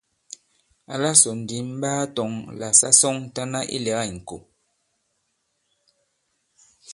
Àla 0.93 1.09
sɔ̀ 1.21 1.33
ndì 1.41 1.57
m 1.67 1.69
ɓaa 1.81 2.01
tɔ̄ŋ 2.15 2.31
àlà 2.51 2.67
sa 2.79 2.89
sɔŋtana 2.99 3.59
ilɛ̀ga 3.75 4.03
ìŋkò. 4.11 4.37